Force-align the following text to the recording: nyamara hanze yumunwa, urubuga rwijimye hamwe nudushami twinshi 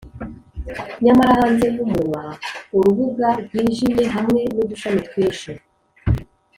nyamara 1.03 1.31
hanze 1.39 1.65
yumunwa, 1.75 2.23
urubuga 2.77 3.27
rwijimye 3.43 4.05
hamwe 4.15 4.41
nudushami 4.53 5.01
twinshi 5.07 5.51